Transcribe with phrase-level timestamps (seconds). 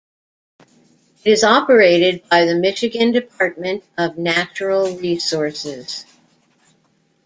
[1.23, 6.07] It is operated by the Michigan Department of Natural Resources.